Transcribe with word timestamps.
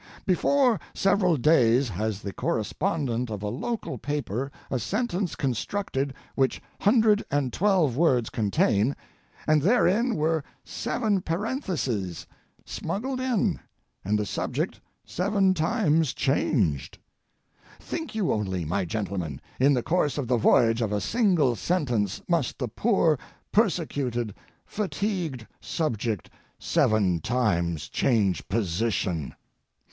Before 0.25 0.79
several 0.95 1.37
days 1.37 1.89
has 1.89 2.23
the 2.23 2.33
correspondent 2.33 3.29
of 3.29 3.43
a 3.43 3.49
local 3.49 3.99
paper 3.99 4.51
a 4.71 4.79
sentence 4.79 5.35
constructed 5.35 6.15
which 6.33 6.59
hundred 6.79 7.23
and 7.29 7.53
twelve 7.53 7.95
words 7.95 8.31
contain, 8.31 8.95
and 9.45 9.61
therein 9.61 10.15
were 10.15 10.43
seven 10.63 11.21
parentheses 11.21 12.25
smuggled 12.65 13.19
in, 13.21 13.59
and 14.03 14.17
the 14.17 14.25
subject 14.25 14.79
seven 15.05 15.53
times 15.53 16.15
changed. 16.15 16.97
Think 17.79 18.15
you 18.15 18.33
only, 18.33 18.65
my 18.65 18.85
gentlemen, 18.85 19.39
in 19.59 19.75
the 19.75 19.83
course 19.83 20.17
of 20.17 20.27
the 20.27 20.37
voyage 20.37 20.81
of 20.81 20.91
a 20.91 20.99
single 20.99 21.55
sentence 21.55 22.23
must 22.27 22.57
the 22.57 22.67
poor, 22.67 23.19
persecuted, 23.51 24.33
fatigued 24.65 25.45
subject 25.59 26.31
seven 26.57 27.19
times 27.19 27.87
change 27.87 28.47
position! 28.47 29.35